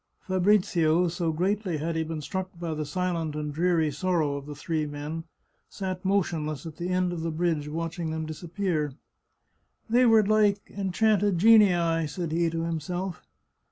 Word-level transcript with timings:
Fabrizio, 0.25 1.07
so 1.09 1.31
greatly 1.31 1.77
had 1.77 1.95
he 1.95 2.01
been 2.03 2.21
struck 2.21 2.49
by 2.59 2.73
the 2.73 2.87
silent 2.87 3.35
and 3.35 3.53
dreary 3.53 3.91
sorrow 3.91 4.35
of 4.35 4.47
the 4.47 4.55
three 4.55 4.87
men, 4.87 5.25
sat 5.69 6.03
motionless 6.03 6.65
at 6.65 6.77
the 6.77 6.89
end 6.89 7.13
of 7.13 7.21
the 7.21 7.29
bridge, 7.29 7.67
watching 7.67 8.09
them 8.09 8.25
disappear." 8.25 8.93
They 9.91 10.07
were 10.07 10.25
like 10.25 10.57
enchanted 10.75 11.37
genii," 11.37 12.07
said 12.07 12.31
he 12.31 12.49
to 12.49 12.63
himself. 12.63 13.21